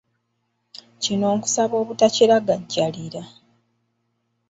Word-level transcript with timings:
Kino 1.01 1.27
nkusaba 1.37 1.73
obutakiragajjalira. 1.83 3.23